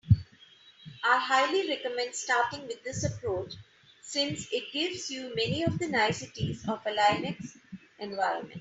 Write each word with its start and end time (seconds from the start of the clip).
I 1.03 1.19
highly 1.19 1.69
recommend 1.69 2.15
starting 2.15 2.65
with 2.65 2.83
this 2.83 3.03
approach, 3.03 3.53
since 4.01 4.47
it 4.51 4.73
gives 4.73 5.11
you 5.11 5.31
many 5.35 5.61
of 5.61 5.77
the 5.77 5.89
niceties 5.89 6.63
of 6.67 6.79
a 6.87 6.89
Linux 6.89 7.49
environment. 7.99 8.49